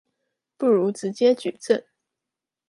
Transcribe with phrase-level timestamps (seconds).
[0.57, 1.85] 不如直接舉證